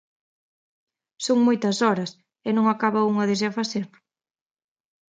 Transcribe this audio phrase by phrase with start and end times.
[1.25, 2.11] Son moitas horas
[2.47, 3.85] e non acaba unha de se afacer.